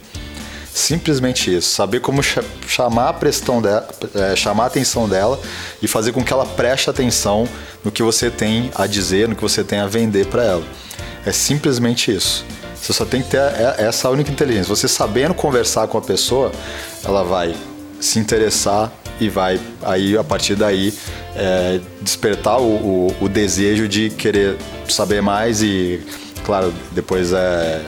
Simplesmente 0.73 1.55
isso. 1.55 1.69
Saber 1.69 1.99
como 1.99 2.23
chamar 2.23 3.09
a 3.09 3.61
dela, 3.61 3.87
é, 4.15 4.35
chamar 4.35 4.63
a 4.63 4.67
atenção 4.67 5.07
dela 5.07 5.39
e 5.81 5.87
fazer 5.87 6.11
com 6.11 6.23
que 6.23 6.33
ela 6.33 6.45
preste 6.45 6.89
atenção 6.89 7.47
no 7.83 7.91
que 7.91 8.01
você 8.01 8.31
tem 8.31 8.71
a 8.73 8.87
dizer, 8.87 9.29
no 9.29 9.35
que 9.35 9.41
você 9.41 9.63
tem 9.63 9.79
a 9.79 9.85
vender 9.85 10.25
para 10.25 10.43
ela. 10.43 10.63
É 11.25 11.31
simplesmente 11.31 12.11
isso. 12.13 12.43
Você 12.75 12.91
só 12.91 13.05
tem 13.05 13.21
que 13.21 13.29
ter 13.29 13.39
essa 13.77 14.09
única 14.09 14.31
inteligência. 14.31 14.75
Você 14.75 14.87
sabendo 14.87 15.33
conversar 15.35 15.87
com 15.87 15.97
a 15.97 16.01
pessoa, 16.01 16.51
ela 17.05 17.23
vai 17.23 17.55
se 17.99 18.17
interessar 18.17 18.91
e 19.21 19.29
vai 19.29 19.59
aí 19.83 20.17
a 20.17 20.23
partir 20.23 20.55
daí 20.55 20.91
é, 21.35 21.79
despertar 22.01 22.59
o, 22.59 22.63
o, 22.63 23.15
o, 23.21 23.29
desejo 23.29 23.87
de 23.87 24.09
querer 24.09 24.57
saber 24.89 25.21
mais 25.21 25.61
e 25.61 26.01
claro 26.43 26.73
depois 26.91 27.31
é 27.31 27.79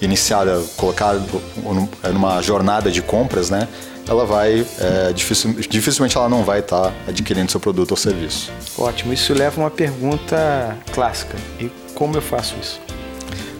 iniciada 0.00 0.62
colocar 0.76 1.14
numa 2.12 2.40
jornada 2.42 2.90
de 2.90 3.02
compras 3.02 3.50
né 3.50 3.68
ela 4.08 4.24
vai 4.24 4.64
é, 4.78 5.12
dificil, 5.12 5.54
dificilmente 5.68 6.16
ela 6.16 6.28
não 6.28 6.42
vai 6.42 6.60
estar 6.60 6.88
tá 6.88 6.94
adquirindo 7.08 7.50
seu 7.50 7.60
produto 7.60 7.92
ou 7.92 7.96
serviço 7.96 8.50
ótimo 8.78 9.12
isso 9.12 9.34
leva 9.34 9.60
a 9.60 9.64
uma 9.64 9.70
pergunta 9.70 10.76
clássica 10.92 11.36
e 11.60 11.70
como 11.94 12.16
eu 12.16 12.22
faço 12.22 12.54
isso 12.60 12.80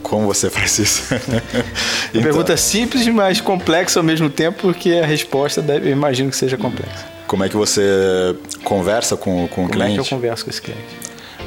como 0.08 0.26
você 0.26 0.48
faz 0.50 0.78
isso? 0.78 1.02
então, 2.10 2.22
pergunta 2.22 2.56
simples, 2.56 3.06
mas 3.08 3.40
complexa 3.40 4.00
ao 4.00 4.04
mesmo 4.04 4.30
tempo, 4.30 4.62
porque 4.62 4.92
a 4.92 5.06
resposta 5.06 5.60
deve, 5.60 5.88
eu 5.88 5.92
imagino 5.92 6.30
que 6.30 6.36
seja 6.36 6.56
complexa. 6.56 7.06
Como 7.26 7.44
é 7.44 7.48
que 7.48 7.56
você 7.56 8.34
conversa 8.64 9.16
com, 9.16 9.46
com 9.48 9.66
o 9.66 9.68
cliente? 9.68 9.76
Como 9.76 9.82
é 9.82 9.94
que 9.94 10.00
eu 10.00 10.04
converso 10.04 10.44
com 10.44 10.50
esse 10.50 10.62
cliente? 10.62 10.82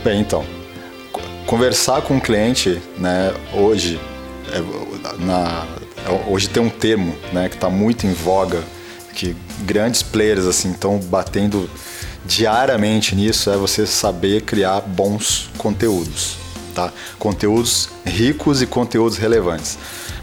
Bem, 0.03 0.21
então, 0.21 0.45
conversar 1.48 2.01
com 2.03 2.17
o 2.17 2.21
cliente, 2.21 2.79
né, 2.98 3.33
hoje, 3.53 4.00
é, 4.00 4.11
na, 5.20 5.67
hoje 6.27 6.50
tem 6.50 6.62
um 6.62 6.70
termo, 6.70 7.15
né, 7.31 7.50
que 7.50 7.55
está 7.55 7.70
muito 7.70 8.05
em 8.05 8.13
voga, 8.13 8.63
que 9.13 9.36
grandes 9.62 10.01
players 10.01 10.46
assim 10.46 10.72
estão 10.72 11.00
batendo 11.00 11.70
diariamente 12.25 13.15
nisso, 13.15 13.50
é 13.50 13.58
você 13.58 13.86
saber 13.86 14.41
criar 14.41 14.81
bons 14.81 15.50
conteúdos 15.58 16.41
tá? 16.72 16.91
Conteúdos 17.20 17.89
ricos 18.05 18.62
e 18.62 18.65
conteúdos 18.65 19.17
relevantes. 19.17 19.77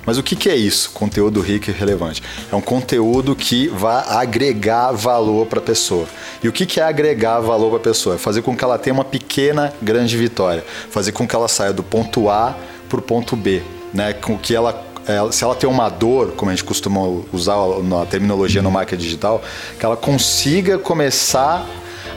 Mas 0.05 0.17
o 0.17 0.23
que, 0.23 0.35
que 0.35 0.49
é 0.49 0.57
isso, 0.57 0.91
conteúdo 0.93 1.41
rico 1.41 1.71
e 1.71 1.73
relevante? 1.73 2.23
É 2.51 2.57
um 2.57 2.63
conteúdo 2.63 3.37
que 3.37 3.69
vai 3.69 4.03
agregar 4.09 4.91
valor 4.93 5.47
para 5.47 5.59
a 5.59 5.63
pessoa. 5.63 6.07
E 6.43 6.49
o 6.49 6.53
que, 6.53 6.65
que 6.65 6.81
é 6.81 6.83
agregar 6.83 7.41
valor 7.41 7.69
para 7.69 7.79
a 7.79 7.83
pessoa? 7.83 8.15
É 8.15 8.19
fazer 8.19 8.41
com 8.41 8.57
que 8.57 8.65
ela 8.65 8.79
tenha 8.79 8.95
uma 8.95 9.05
pequena, 9.05 9.73
grande 9.83 10.17
vitória. 10.17 10.65
Fazer 10.91 11.13
com 11.13 11.29
que 11.29 11.37
ela 11.37 11.47
saia 11.47 11.75
do 11.75 11.83
ponto 11.83 12.31
A 12.31 12.57
para 12.89 12.99
o 12.99 13.03
ponto 13.03 13.37
B. 13.37 13.63
Né? 13.93 14.13
Com 14.13 14.37
que 14.39 14.55
ela 14.55 14.85
é, 15.09 15.33
se 15.33 15.43
ela 15.43 15.55
tem 15.55 15.69
uma 15.69 15.89
dor, 15.89 16.33
como 16.33 16.51
a 16.51 16.55
gente 16.55 16.65
costuma 16.65 17.01
usar 17.33 17.57
na 17.83 18.05
terminologia 18.05 18.61
no 18.61 18.71
marketing 18.71 19.03
digital, 19.03 19.43
que 19.79 19.85
ela 19.85 19.97
consiga 19.97 20.79
começar 20.79 21.65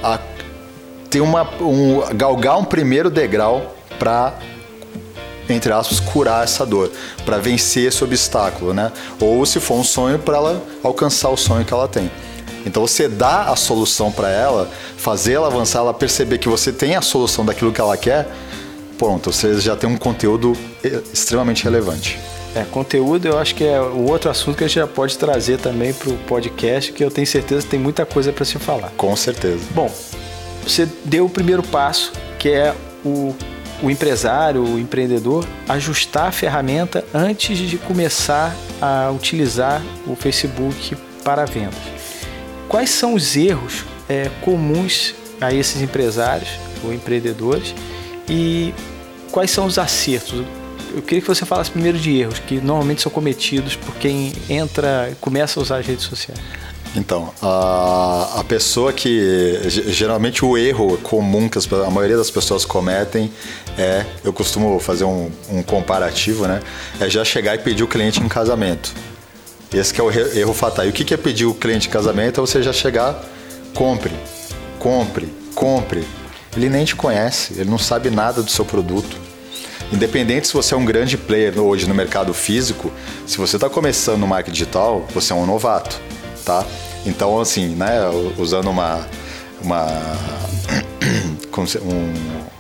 a 0.04 0.20
ter 1.10 1.22
uma 1.22 1.44
um, 1.62 2.02
galgar 2.16 2.58
um 2.58 2.66
primeiro 2.66 3.10
degrau 3.10 3.76
para 3.98 4.34
entre 5.50 5.72
aspas, 5.74 6.00
curar 6.00 6.44
essa 6.44 6.66
dor, 6.66 6.92
para 7.26 7.38
vencer 7.38 7.88
esse 7.88 8.02
obstáculo, 8.04 8.74
né? 8.74 8.92
Ou 9.20 9.46
se 9.46 9.60
for 9.60 9.76
um 9.76 9.84
sonho, 9.84 10.18
para 10.18 10.38
ela 10.38 10.64
alcançar 10.82 11.30
o 11.30 11.36
sonho 11.36 11.66
que 11.66 11.74
ela 11.74 11.90
tem. 11.90 12.10
Então 12.66 12.86
você 12.86 13.08
dá 13.10 13.44
a 13.44 13.56
solução 13.56 14.12
para 14.12 14.30
ela, 14.30 14.70
fazer 14.98 15.34
ela 15.34 15.48
avançar, 15.48 15.80
ela 15.80 15.94
perceber 15.94 16.38
que 16.38 16.48
você 16.48 16.72
tem 16.72 16.96
a 16.96 17.02
solução 17.02 17.46
daquilo 17.46 17.72
que 17.72 17.82
ela 17.82 17.98
quer, 17.98 18.28
pronto, 19.02 19.32
você 19.32 19.60
já 19.60 19.76
tem 19.76 19.90
um 19.90 19.98
conteúdo 19.98 20.56
extremamente 21.12 21.64
relevante. 21.64 22.20
É, 22.54 22.64
conteúdo 22.66 23.28
eu 23.28 23.40
acho 23.40 23.56
que 23.56 23.64
é 23.64 23.82
o 23.82 24.08
outro 24.08 24.30
assunto 24.30 24.60
que 24.60 24.64
a 24.64 24.68
gente 24.68 24.76
já 24.76 24.86
pode 24.86 25.18
trazer 25.18 25.58
também 25.58 25.92
para 25.92 26.12
o 26.12 26.18
podcast, 26.28 26.94
que 26.94 27.04
eu 27.04 27.10
tenho 27.10 27.26
certeza 27.26 27.64
que 27.64 27.70
tem 27.70 27.80
muita 27.80 28.06
coisa 28.06 28.32
para 28.32 28.46
se 28.46 28.60
falar. 28.60 28.92
Com 28.96 29.16
certeza. 29.16 29.64
Bom, 29.74 29.92
você 30.62 30.88
deu 31.04 31.26
o 31.26 31.30
primeiro 31.30 31.64
passo, 31.64 32.14
que 32.38 32.50
é 32.50 32.76
o, 33.04 33.34
o 33.82 33.90
empresário, 33.90 34.64
o 34.64 34.78
empreendedor, 34.78 35.48
ajustar 35.68 36.28
a 36.28 36.32
ferramenta 36.32 37.04
antes 37.12 37.58
de 37.58 37.80
começar 37.80 38.56
a 38.80 39.10
utilizar 39.10 39.82
o 40.06 40.16
Facebook 40.16 40.96
para 41.24 41.46
vendas. 41.46 41.80
Quais 42.70 42.92
são 42.92 43.16
os 43.16 43.36
erros 43.36 43.84
é, 44.08 44.30
comuns 44.42 45.16
a 45.40 45.52
esses 45.52 45.82
empresários 45.82 46.50
ou 46.84 46.94
empreendedores 46.94 47.74
e 48.28 48.74
quais 49.32 49.52
são 49.52 49.66
os 49.66 49.78
acertos? 49.78 50.44
Eu 50.94 51.02
queria 51.02 51.22
que 51.22 51.28
você 51.28 51.46
falasse 51.46 51.72
primeiro 51.72 51.98
de 51.98 52.18
erros 52.18 52.40
que 52.40 52.56
normalmente 52.56 53.02
são 53.02 53.12
cometidos 53.12 53.76
por 53.76 53.96
quem 53.96 54.34
entra 54.50 55.10
e 55.12 55.16
começa 55.16 55.60
a 55.60 55.64
usar 55.64 55.78
as 55.78 55.88
redes 55.88 56.06
sociais. 56.06 56.40
Então, 56.96 57.34
a, 57.42 58.40
a 58.40 58.44
pessoa 58.44 58.92
que. 58.92 59.62
Geralmente 59.88 60.44
o 60.44 60.58
erro 60.58 60.98
comum 60.98 61.48
que 61.48 61.58
a 61.58 61.90
maioria 61.90 62.18
das 62.18 62.30
pessoas 62.30 62.66
cometem 62.66 63.32
é. 63.78 64.06
Eu 64.24 64.34
costumo 64.34 64.78
fazer 64.80 65.06
um, 65.06 65.32
um 65.50 65.64
comparativo, 65.64 66.46
né? 66.46 66.60
É 67.00 67.10
já 67.10 67.24
chegar 67.24 67.56
e 67.56 67.60
pedir 67.60 67.84
o 67.84 67.88
cliente 67.88 68.22
em 68.22 68.28
casamento. 68.28 68.94
Esse 69.74 69.98
é 70.00 70.04
o 70.04 70.12
erro 70.12 70.54
fatal. 70.54 70.86
E 70.86 70.90
o 70.90 70.92
que 70.92 71.14
é 71.14 71.18
pedir 71.18 71.46
o 71.46 71.54
cliente 71.54 71.88
em 71.88 71.92
casamento? 71.92 72.42
É 72.42 72.42
você 72.42 72.62
já 72.62 72.74
chegar, 72.74 73.24
compre, 73.74 74.12
compre, 74.78 75.30
compre. 75.56 76.06
Ele 76.56 76.70
nem 76.70 76.86
te 76.86 76.96
conhece, 76.96 77.54
ele 77.54 77.70
não 77.70 77.78
sabe 77.78 78.10
nada 78.10 78.44
do 78.44 78.52
seu 78.52 78.66
produto. 78.66 79.18
Independente 79.92 80.48
se 80.48 80.54
você 80.54 80.74
é 80.74 80.78
um 80.78 80.86
grande 80.86 81.18
player 81.18 81.60
hoje 81.60 81.88
no 81.88 81.94
mercado 81.94 82.34
físico, 82.34 82.92
se 83.28 83.38
você 83.38 83.58
está 83.58 83.70
começando 83.70 84.20
no 84.20 84.28
marketing 84.28 84.54
digital, 84.54 85.06
você 85.14 85.34
é 85.34 85.36
um 85.36 85.46
novato 85.46 86.00
tá? 86.44 86.66
Então, 87.06 87.40
assim, 87.40 87.70
né, 87.70 88.00
usando 88.38 88.70
uma. 88.70 89.06
uma 89.64 89.88
um, 91.82 92.51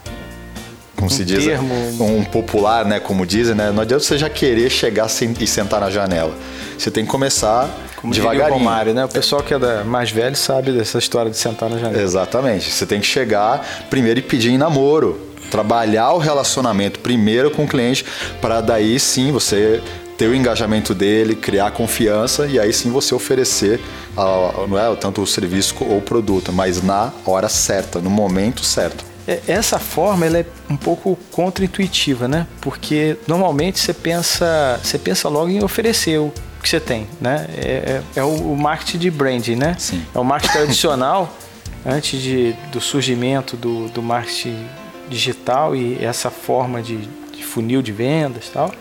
como 1.01 1.10
se 1.10 1.25
diz, 1.25 1.43
termo... 1.43 1.74
um 2.00 2.24
popular, 2.24 2.86
né, 2.86 3.00
como 3.00 3.25
dizem, 3.25 3.55
né, 3.55 3.72
não 3.72 3.81
adianta 3.81 4.03
você 4.03 4.17
já 4.17 4.29
querer 4.29 4.70
chegar 4.70 5.08
e 5.39 5.48
sentar 5.48 5.81
na 5.81 5.89
janela. 5.89 6.34
Você 6.77 6.91
tem 6.91 7.03
que 7.03 7.10
começar 7.10 7.70
como 7.96 8.13
devagarinho. 8.13 8.55
O 8.55 8.58
Romário, 8.58 8.93
né? 8.93 9.05
O 9.05 9.10
pessoal 9.10 9.43
que 9.43 9.53
é 9.53 9.60
da, 9.60 9.84
mais 9.84 10.12
velho 10.12 10.36
sabe 10.36 10.72
dessa 10.72 10.98
história 10.98 11.29
de 11.29 11.38
sentar 11.38 11.70
na 11.70 11.77
janela. 11.77 12.01
Exatamente. 12.01 12.72
Você 12.72 12.86
tem 12.86 13.00
que 13.00 13.05
chegar 13.05 13.86
primeiro 13.89 14.20
e 14.20 14.24
pedir 14.24 14.51
em 14.51 14.58
namoro. 14.58 15.20
Trabalhar 15.50 16.13
o 16.13 16.17
relacionamento 16.17 17.00
primeiro 17.00 17.51
com 17.51 17.65
o 17.65 17.67
cliente 17.67 18.05
para 18.39 18.62
daí 18.62 19.00
sim 19.00 19.31
você 19.31 19.81
ter 20.17 20.27
o 20.27 20.36
engajamento 20.36 20.93
dele, 20.93 21.36
criar 21.36 21.72
confiança 21.72 22.46
e 22.46 22.60
aí 22.60 22.72
sim 22.72 22.89
você 22.89 23.13
oferecer 23.13 23.81
a, 24.15 24.65
não 24.67 24.79
é, 24.79 24.96
tanto 24.96 25.22
o 25.22 25.27
serviço 25.27 25.75
ou 25.81 25.98
o 25.98 26.01
produto, 26.01 26.53
mas 26.53 26.81
na 26.81 27.12
hora 27.25 27.50
certa, 27.50 28.00
no 28.00 28.10
momento 28.10 28.63
certo. 28.63 29.11
É, 29.27 29.41
essa 29.47 29.79
forma 29.79 30.25
ela 30.25 30.39
é 30.39 30.45
um 30.69 30.77
pouco 30.77 31.17
contra-intuitiva, 31.31 32.27
né? 32.27 32.47
Porque 32.61 33.17
normalmente 33.27 33.79
você 33.79 33.93
pensa, 33.93 34.79
você 34.81 34.97
pensa 34.97 35.29
logo 35.29 35.49
em 35.49 35.63
oferecer 35.63 36.19
o 36.19 36.33
que 36.61 36.69
você 36.69 36.79
tem, 36.79 37.07
né? 37.19 37.47
É, 37.57 38.01
é, 38.15 38.19
é 38.19 38.23
o 38.23 38.55
marketing 38.55 38.97
de 38.97 39.11
branding, 39.11 39.55
né? 39.55 39.75
Sim. 39.77 40.03
É 40.13 40.19
o 40.19 40.23
marketing 40.23 40.53
tradicional 40.53 41.35
antes 41.85 42.21
de, 42.21 42.53
do 42.71 42.81
surgimento 42.81 43.55
do, 43.55 43.89
do 43.89 44.01
marketing 44.01 44.65
digital 45.09 45.75
e 45.75 46.03
essa 46.03 46.29
forma 46.29 46.81
de, 46.81 46.97
de 47.35 47.43
funil 47.43 47.81
de 47.81 47.91
vendas 47.91 48.49
tal 48.49 48.71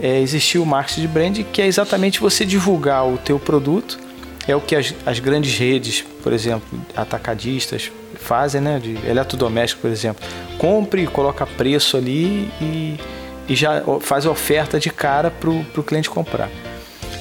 é, 0.00 0.20
existiu 0.20 0.62
o 0.62 0.66
marketing 0.66 1.00
de 1.02 1.08
brand, 1.08 1.38
que 1.52 1.60
é 1.60 1.66
exatamente 1.66 2.20
você 2.20 2.44
divulgar 2.44 3.06
o 3.06 3.18
teu 3.18 3.38
produto. 3.38 3.98
É 4.46 4.56
o 4.56 4.60
que 4.60 4.74
as, 4.74 4.94
as 5.06 5.18
grandes 5.18 5.56
redes, 5.56 6.04
por 6.22 6.32
exemplo, 6.32 6.66
atacadistas 6.96 7.90
fazem, 8.14 8.60
né? 8.60 8.78
De 8.78 8.96
eletrodoméstico, 9.06 9.82
por 9.82 9.90
exemplo. 9.90 10.24
Compre, 10.58 11.06
coloca 11.06 11.46
preço 11.46 11.96
ali 11.96 12.50
e, 12.60 12.98
e 13.48 13.54
já 13.54 13.82
faz 14.00 14.26
a 14.26 14.30
oferta 14.30 14.78
de 14.80 14.90
cara 14.90 15.30
para 15.30 15.50
o 15.50 15.82
cliente 15.82 16.10
comprar. 16.10 16.50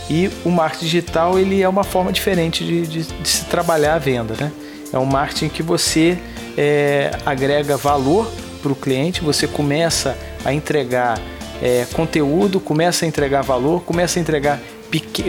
E 0.09 0.29
o 0.43 0.49
marketing 0.49 0.85
digital 0.85 1.39
ele 1.39 1.61
é 1.61 1.69
uma 1.69 1.83
forma 1.83 2.11
diferente 2.11 2.65
de, 2.65 2.85
de, 2.85 3.03
de 3.03 3.29
se 3.29 3.45
trabalhar 3.45 3.95
a 3.95 3.99
venda, 3.99 4.35
né? 4.39 4.51
É 4.91 4.99
um 4.99 5.05
marketing 5.05 5.47
que 5.47 5.63
você 5.63 6.17
é, 6.57 7.11
agrega 7.25 7.77
valor 7.77 8.29
para 8.61 8.71
o 8.71 8.75
cliente, 8.75 9.21
você 9.21 9.47
começa 9.47 10.17
a 10.43 10.53
entregar 10.53 11.19
é, 11.61 11.85
conteúdo, 11.93 12.59
começa 12.59 13.05
a 13.05 13.07
entregar 13.07 13.41
valor, 13.41 13.81
começa 13.83 14.19
a 14.19 14.21
entregar, 14.21 14.59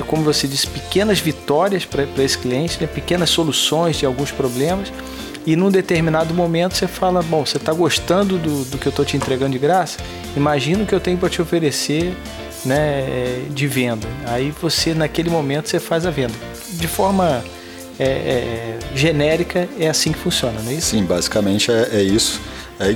como 0.06 0.22
você 0.22 0.48
disse, 0.48 0.66
pequenas 0.66 1.20
vitórias 1.20 1.84
para 1.84 2.06
esse 2.18 2.38
cliente, 2.38 2.78
né? 2.80 2.86
pequenas 2.86 3.30
soluções 3.30 3.96
de 3.96 4.06
alguns 4.06 4.30
problemas. 4.30 4.92
E 5.44 5.56
num 5.56 5.70
determinado 5.70 6.32
momento 6.32 6.76
você 6.76 6.86
fala: 6.86 7.22
Bom, 7.22 7.44
você 7.44 7.56
está 7.56 7.72
gostando 7.72 8.38
do, 8.38 8.64
do 8.64 8.78
que 8.78 8.86
eu 8.86 8.90
estou 8.90 9.04
te 9.04 9.16
entregando 9.16 9.52
de 9.52 9.58
graça? 9.58 9.98
Imagina 10.36 10.84
o 10.84 10.86
que 10.86 10.94
eu 10.94 11.00
tenho 11.00 11.18
para 11.18 11.28
te 11.28 11.42
oferecer 11.42 12.14
né, 12.64 13.44
de 13.50 13.66
venda. 13.66 14.06
Aí 14.26 14.50
você, 14.50 14.94
naquele 14.94 15.30
momento, 15.30 15.68
você 15.68 15.80
faz 15.80 16.06
a 16.06 16.10
venda. 16.10 16.34
De 16.70 16.86
forma 16.86 17.44
é, 17.98 18.04
é, 18.04 18.78
genérica, 18.94 19.68
é 19.78 19.88
assim 19.88 20.12
que 20.12 20.18
funciona, 20.18 20.60
não 20.62 20.70
é 20.70 20.74
isso? 20.74 20.88
Sim, 20.88 21.04
basicamente 21.04 21.70
é, 21.70 21.88
é 21.92 22.02
isso. 22.02 22.40
É, 22.80 22.94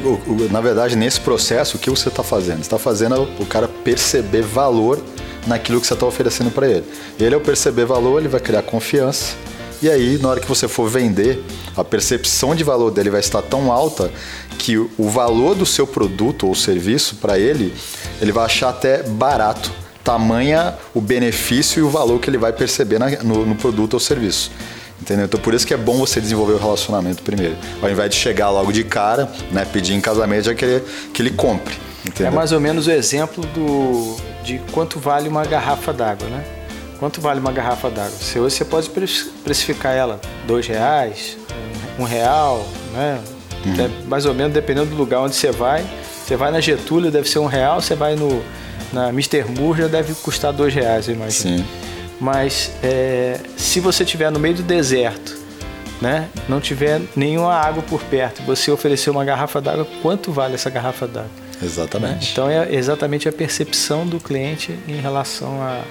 na 0.51 0.61
verdade, 0.61 0.97
nesse 0.97 1.21
processo, 1.21 1.77
o 1.77 1.81
que 1.81 1.91
você 1.91 2.09
está 2.09 2.23
fazendo? 2.23 2.57
Você 2.57 2.63
está 2.63 2.79
fazendo 2.79 3.29
o 3.39 3.47
cara 3.47 3.69
perceber 3.69 4.43
valor 4.43 5.01
naquilo 5.47 5.81
que 5.81 5.87
você 5.87 5.95
está 5.95 6.07
oferecendo 6.07 6.51
para 6.51 6.69
ele. 6.69 6.85
Ele, 7.19 7.35
ao 7.35 7.41
perceber 7.41 7.85
valor, 7.85 8.19
ele 8.19 8.29
vai 8.29 8.41
criar 8.41 8.63
confiança. 8.63 9.35
E 9.83 9.91
aí, 9.91 10.19
na 10.19 10.31
hora 10.31 10.41
que 10.41 10.49
você 10.49 10.67
for 10.67 10.89
vender, 10.89 11.43
a 11.77 11.85
percepção 11.85 12.55
de 12.55 12.65
valor 12.65 12.91
dele 12.91 13.11
vai 13.11 13.21
estar 13.21 13.43
tão 13.43 13.71
alta 13.71 14.11
que 14.59 14.77
o 14.77 15.09
valor 15.09 15.55
do 15.55 15.67
seu 15.67 15.87
produto 15.87 16.47
ou 16.47 16.55
serviço 16.55 17.17
para 17.17 17.39
ele, 17.39 17.75
ele 18.21 18.33
vai 18.33 18.47
achar 18.47 18.71
até 18.71 19.03
barato. 19.03 19.71
Tamanha 20.03 20.75
o 20.95 21.01
benefício 21.01 21.81
e 21.81 21.83
o 21.83 21.91
valor 21.91 22.21
que 22.21 22.31
ele 22.31 22.39
vai 22.39 22.53
perceber 22.53 22.99
na, 22.99 23.11
no, 23.23 23.45
no 23.45 23.55
produto 23.55 23.95
ou 23.95 24.01
serviço. 24.01 24.51
Entendeu? 25.01 25.27
Então 25.27 25.39
por 25.39 25.53
isso 25.53 25.67
que 25.67 25.75
é 25.75 25.77
bom 25.77 25.99
você 25.99 26.21
desenvolver 26.21 26.55
o 26.55 26.59
relacionamento 26.59 27.23
primeiro. 27.23 27.57
Ao 27.83 27.91
invés 27.91 28.11
de 28.11 28.17
chegar 28.17 28.51
logo 28.51 28.73
de 28.73 28.83
cara, 28.83 29.31
né, 29.53 29.67
pedir 29.71 29.95
em 29.95 30.01
casamento, 30.01 30.47
já 30.47 30.55
querer 30.55 30.83
que 31.13 31.21
ele 31.21 31.31
compre. 31.31 31.77
Entendeu? 32.07 32.33
É 32.33 32.35
mais 32.35 32.53
ou 32.53 32.61
menos 32.61 32.87
o 32.87 32.91
exemplo 32.91 33.45
do, 33.47 34.17
de 34.45 34.59
quanto 34.73 34.99
vale 34.99 35.29
uma 35.29 35.45
garrafa 35.45 35.93
d'água, 35.93 36.29
né? 36.29 36.45
Quanto 36.99 37.21
vale 37.21 37.41
uma 37.41 37.53
garrafa 37.53 37.91
d'água? 37.91 38.17
Se 38.19 38.39
hoje 38.39 38.57
você 38.57 38.65
pode 38.65 38.91
precificar 39.45 39.95
ela 39.95 40.21
dois 40.47 40.67
reais, 40.67 41.37
um 41.99 42.05
real, 42.05 42.67
né? 42.93 43.21
Uhum. 43.65 43.85
É 43.85 43.91
mais 44.07 44.25
ou 44.25 44.33
menos 44.33 44.53
dependendo 44.53 44.91
do 44.91 44.97
lugar 44.97 45.21
onde 45.21 45.35
você 45.35 45.51
vai. 45.51 45.85
Você 46.25 46.37
vai 46.37 46.51
na 46.51 46.61
Getúlio 46.61 47.11
deve 47.11 47.29
ser 47.29 47.39
um 47.39 47.47
real, 47.47 47.81
você 47.81 47.95
vai 47.95 48.17
no 48.17 48.43
na 48.93 49.09
Mr. 49.09 49.45
Moore 49.59 49.83
já 49.83 49.89
deve 49.89 50.15
custar 50.15 50.53
dois 50.53 50.73
reais, 50.73 51.09
eu 51.09 51.15
imagino. 51.15 51.59
Sim. 51.59 51.67
Mas 52.21 52.71
é, 52.83 53.41
se 53.57 53.81
você 53.81 54.05
estiver 54.05 54.31
no 54.31 54.39
meio 54.39 54.55
do 54.55 54.63
deserto, 54.63 55.37
né, 56.01 56.29
não 56.49 56.61
tiver 56.61 57.03
nenhuma 57.15 57.55
água 57.55 57.83
por 57.83 58.03
perto, 58.05 58.43
você 58.43 58.71
oferecer 58.71 59.11
uma 59.11 59.25
garrafa 59.25 59.61
d'água, 59.61 59.87
quanto 60.03 60.33
vale 60.33 60.55
essa 60.55 60.71
garrafa 60.71 61.07
d'água? 61.07 61.46
Exatamente. 61.63 62.25
Né? 62.25 62.29
Então 62.33 62.49
é 62.49 62.75
exatamente 62.75 63.29
a 63.29 63.33
percepção 63.33 64.07
do 64.07 64.21
cliente 64.21 64.79
em 64.87 65.01
relação 65.01 65.63
a, 65.63 65.83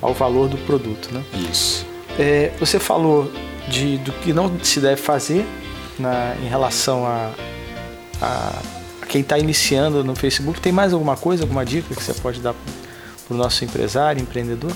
ao 0.00 0.14
valor 0.14 0.48
do 0.48 0.56
produto, 0.58 1.10
né? 1.12 1.22
Isso. 1.50 1.86
É, 2.18 2.52
você 2.58 2.78
falou 2.78 3.30
de, 3.68 3.98
do 3.98 4.12
que 4.12 4.32
não 4.32 4.58
se 4.62 4.80
deve 4.80 5.00
fazer 5.00 5.46
na, 5.98 6.34
em 6.42 6.48
relação 6.48 7.06
a, 7.06 7.32
a, 8.20 8.62
a 9.02 9.06
quem 9.06 9.20
está 9.20 9.38
iniciando 9.38 10.02
no 10.04 10.14
Facebook. 10.14 10.60
Tem 10.60 10.72
mais 10.72 10.92
alguma 10.92 11.16
coisa, 11.16 11.44
alguma 11.44 11.64
dica 11.64 11.94
que 11.94 12.02
você 12.02 12.14
pode 12.14 12.40
dar 12.40 12.54
para 12.54 13.34
o 13.34 13.36
nosso 13.36 13.64
empresário, 13.64 14.22
empreendedor? 14.22 14.72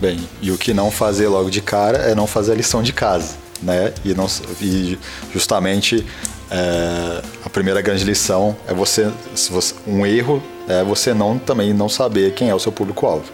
Bem, 0.00 0.28
e 0.42 0.50
o 0.50 0.58
que 0.58 0.74
não 0.74 0.90
fazer 0.90 1.28
logo 1.28 1.50
de 1.50 1.62
cara 1.62 1.98
é 1.98 2.14
não 2.14 2.26
fazer 2.26 2.52
a 2.52 2.54
lição 2.54 2.82
de 2.82 2.92
casa, 2.92 3.36
né? 3.62 3.92
E, 4.04 4.14
não, 4.14 4.26
e 4.60 4.98
justamente 5.32 6.04
é, 6.50 7.22
a 7.44 7.50
primeira 7.50 7.80
grande 7.80 8.04
lição 8.04 8.56
é 8.68 8.74
você, 8.74 9.10
você, 9.50 9.74
um 9.86 10.06
erro 10.06 10.42
é 10.68 10.84
você 10.84 11.12
não 11.12 11.38
também 11.38 11.72
não 11.72 11.88
saber 11.88 12.34
quem 12.34 12.50
é 12.50 12.54
o 12.54 12.58
seu 12.58 12.72
público-alvo. 12.72 13.24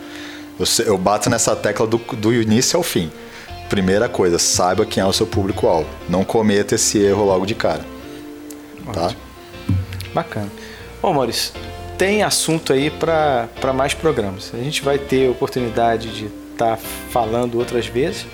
Eu 0.87 0.97
bato 0.97 1.29
nessa 1.29 1.57
tecla 1.57 1.87
do, 1.87 1.99
do 1.99 2.33
início 2.33 2.77
ao 2.77 2.83
fim. 2.83 3.11
Primeira 3.69 4.09
coisa, 4.09 4.39
saiba 4.39 4.85
quem 4.85 5.03
é 5.03 5.07
o 5.07 5.13
seu 5.13 5.27
público-alvo. 5.27 5.89
Não 6.09 6.25
cometa 6.25 6.75
esse 6.75 6.99
erro 6.99 7.25
logo 7.25 7.47
de 7.47 7.55
cara. 7.55 7.85
Tá? 8.93 9.15
Bacana. 10.15 10.51
Bom, 11.01 11.13
Maurício, 11.15 11.53
tem 11.99 12.23
assunto 12.23 12.73
aí 12.73 12.91
para 12.91 13.73
mais 13.75 13.95
programas. 13.95 14.53
A 14.55 14.59
gente 14.59 14.83
vai 14.83 14.99
ter 14.99 15.29
oportunidade 15.31 16.11
de 16.11 16.27
estar 16.53 16.77
tá 16.77 16.79
falando 17.11 17.59
outras 17.59 17.87
vezes, 17.87 18.27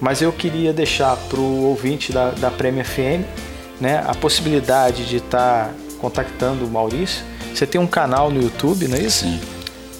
mas 0.00 0.22
eu 0.22 0.32
queria 0.32 0.72
deixar 0.72 1.16
para 1.16 1.38
o 1.38 1.64
ouvinte 1.64 2.10
da, 2.10 2.30
da 2.30 2.50
Prêmio 2.50 2.84
FM 2.84 3.45
né, 3.80 4.02
a 4.06 4.14
possibilidade 4.14 5.04
de 5.06 5.16
estar 5.16 5.66
tá 5.66 5.70
contactando 6.00 6.64
o 6.64 6.70
Maurício. 6.70 7.24
Você 7.54 7.66
tem 7.66 7.80
um 7.80 7.86
canal 7.86 8.30
no 8.30 8.42
YouTube, 8.42 8.86
não 8.88 8.96
é 8.96 9.00
isso? 9.00 9.24
Sim. 9.24 9.40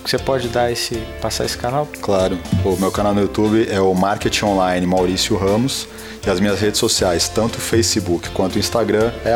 você 0.04 0.18
pode 0.18 0.48
dar 0.48 0.70
esse, 0.70 0.96
passar 1.20 1.44
esse 1.44 1.56
canal? 1.56 1.88
Claro. 2.00 2.38
O 2.64 2.76
meu 2.76 2.90
canal 2.90 3.14
no 3.14 3.22
YouTube 3.22 3.66
é 3.70 3.80
o 3.80 3.94
Marketing 3.94 4.44
Online 4.44 4.86
Maurício 4.86 5.36
Ramos 5.36 5.88
e 6.26 6.30
as 6.30 6.38
minhas 6.40 6.60
redes 6.60 6.78
sociais, 6.78 7.28
tanto 7.28 7.58
Facebook 7.58 8.30
quanto 8.30 8.58
Instagram, 8.58 9.12
é 9.24 9.34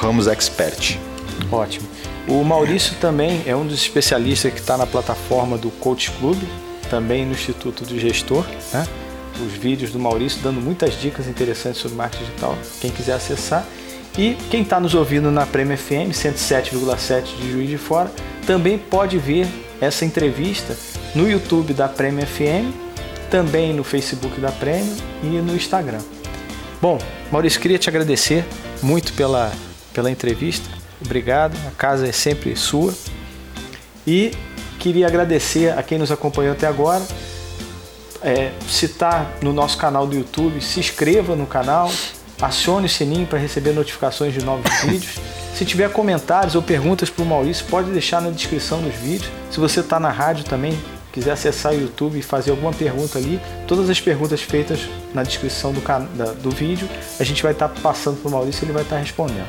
RamosExpert. 0.00 0.98
Ótimo. 1.50 1.88
O 2.28 2.44
Maurício 2.44 2.94
também 3.00 3.42
é 3.46 3.56
um 3.56 3.66
dos 3.66 3.80
especialistas 3.80 4.52
que 4.52 4.60
está 4.60 4.76
na 4.76 4.86
plataforma 4.86 5.58
do 5.58 5.70
Coach 5.70 6.10
Club, 6.12 6.38
também 6.88 7.24
no 7.24 7.32
Instituto 7.32 7.84
do 7.84 7.98
Gestor, 7.98 8.44
né? 8.72 8.86
Os 9.40 9.52
vídeos 9.52 9.90
do 9.90 9.98
Maurício 9.98 10.40
dando 10.42 10.60
muitas 10.60 11.00
dicas 11.00 11.26
interessantes 11.26 11.80
sobre 11.80 11.96
marketing 11.96 12.24
digital, 12.24 12.58
quem 12.80 12.90
quiser 12.90 13.14
acessar. 13.14 13.64
E 14.16 14.36
quem 14.50 14.62
está 14.62 14.78
nos 14.78 14.94
ouvindo 14.94 15.30
na 15.30 15.46
Prêmio 15.46 15.76
FM 15.76 16.12
107,7 16.12 17.22
de 17.40 17.50
Juiz 17.50 17.68
de 17.68 17.78
Fora 17.78 18.10
também 18.46 18.76
pode 18.76 19.16
ver 19.16 19.46
essa 19.80 20.04
entrevista 20.04 20.76
no 21.14 21.28
YouTube 21.28 21.72
da 21.72 21.88
Prêmio 21.88 22.26
FM, 22.26 22.74
também 23.30 23.72
no 23.72 23.82
Facebook 23.82 24.38
da 24.38 24.52
Prêmio 24.52 24.94
e 25.22 25.26
no 25.26 25.54
Instagram. 25.54 26.00
Bom, 26.80 26.98
Maurício, 27.30 27.60
queria 27.60 27.78
te 27.78 27.88
agradecer 27.88 28.44
muito 28.82 29.12
pela, 29.14 29.50
pela 29.94 30.10
entrevista. 30.10 30.68
Obrigado, 31.00 31.56
a 31.66 31.70
casa 31.70 32.06
é 32.06 32.12
sempre 32.12 32.54
sua. 32.54 32.92
E 34.06 34.32
queria 34.78 35.06
agradecer 35.06 35.76
a 35.76 35.82
quem 35.82 35.96
nos 35.96 36.10
acompanhou 36.10 36.52
até 36.52 36.66
agora. 36.66 37.02
É, 38.22 38.52
se 38.68 38.86
está 38.86 39.26
no 39.42 39.52
nosso 39.52 39.76
canal 39.76 40.06
do 40.06 40.14
YouTube, 40.14 40.60
se 40.60 40.78
inscreva 40.78 41.34
no 41.34 41.46
canal, 41.46 41.90
acione 42.40 42.86
o 42.86 42.88
sininho 42.88 43.26
para 43.26 43.38
receber 43.38 43.72
notificações 43.72 44.32
de 44.32 44.44
novos 44.44 44.70
vídeos. 44.82 45.18
Se 45.54 45.64
tiver 45.64 45.90
comentários 45.92 46.54
ou 46.54 46.62
perguntas 46.62 47.10
para 47.10 47.22
o 47.22 47.26
Maurício, 47.26 47.66
pode 47.66 47.90
deixar 47.90 48.22
na 48.22 48.30
descrição 48.30 48.80
dos 48.80 48.94
vídeos. 48.94 49.30
Se 49.50 49.60
você 49.60 49.80
está 49.80 50.00
na 50.00 50.10
rádio 50.10 50.44
também, 50.44 50.78
quiser 51.12 51.32
acessar 51.32 51.72
o 51.72 51.80
YouTube 51.80 52.18
e 52.18 52.22
fazer 52.22 52.52
alguma 52.52 52.72
pergunta 52.72 53.18
ali, 53.18 53.40
todas 53.66 53.90
as 53.90 54.00
perguntas 54.00 54.40
feitas 54.40 54.80
na 55.12 55.22
descrição 55.22 55.72
do, 55.72 55.80
da, 55.80 56.32
do 56.32 56.50
vídeo, 56.50 56.88
a 57.20 57.24
gente 57.24 57.42
vai 57.42 57.52
estar 57.52 57.68
tá 57.68 57.80
passando 57.82 58.16
para 58.16 58.28
o 58.28 58.32
Maurício 58.32 58.62
e 58.62 58.66
ele 58.66 58.72
vai 58.72 58.82
estar 58.82 58.96
tá 58.96 59.02
respondendo. 59.02 59.46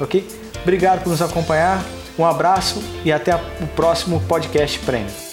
Ok? 0.00 0.26
Obrigado 0.62 1.02
por 1.02 1.10
nos 1.10 1.20
acompanhar, 1.20 1.82
um 2.18 2.24
abraço 2.24 2.82
e 3.04 3.12
até 3.12 3.34
o 3.34 3.66
próximo 3.74 4.20
podcast 4.26 4.78
Prêmio. 4.80 5.31